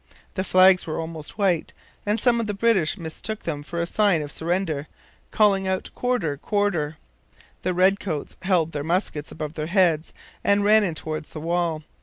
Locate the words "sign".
3.85-4.23